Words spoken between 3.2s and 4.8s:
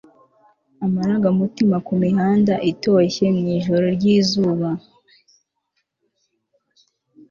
nijoro ryizuba